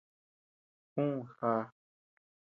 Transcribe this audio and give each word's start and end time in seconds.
Jú, 0.95 1.05
já. 1.41 1.53